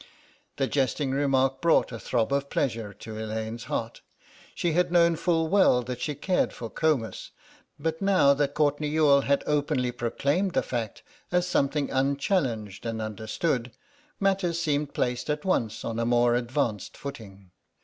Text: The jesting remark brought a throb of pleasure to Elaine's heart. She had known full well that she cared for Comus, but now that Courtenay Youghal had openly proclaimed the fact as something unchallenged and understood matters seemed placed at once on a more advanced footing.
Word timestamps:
The 0.55 0.65
jesting 0.65 1.11
remark 1.11 1.61
brought 1.61 1.91
a 1.91 1.99
throb 1.99 2.33
of 2.33 2.49
pleasure 2.49 2.91
to 2.91 3.19
Elaine's 3.19 3.65
heart. 3.65 4.01
She 4.55 4.71
had 4.71 4.91
known 4.91 5.15
full 5.15 5.47
well 5.47 5.83
that 5.83 6.01
she 6.01 6.15
cared 6.15 6.53
for 6.53 6.71
Comus, 6.71 7.29
but 7.77 8.01
now 8.01 8.33
that 8.33 8.55
Courtenay 8.55 8.87
Youghal 8.89 9.21
had 9.25 9.43
openly 9.45 9.91
proclaimed 9.91 10.53
the 10.53 10.63
fact 10.63 11.03
as 11.31 11.45
something 11.45 11.91
unchallenged 11.91 12.83
and 12.83 12.99
understood 12.99 13.73
matters 14.19 14.59
seemed 14.59 14.95
placed 14.95 15.29
at 15.29 15.45
once 15.45 15.85
on 15.85 15.99
a 15.99 16.05
more 16.07 16.33
advanced 16.33 16.97
footing. 16.97 17.51